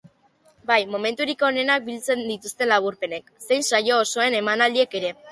Bai 0.69 0.77
momenturik 0.93 1.43
onenak 1.49 1.83
biltzen 1.89 2.23
dituzten 2.29 2.71
laburpenek, 2.71 3.29
zein 3.49 3.65
saio 3.67 3.99
osoen 4.07 4.39
emanaldiek 4.39 4.97
ere. 5.01 5.13